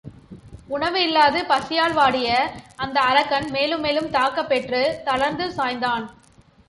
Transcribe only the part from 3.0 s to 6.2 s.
அரக்கன் மேலும் மேலும் தாக்கப் பெற்றுத் தளர்ந்து சாய்ந்தான்.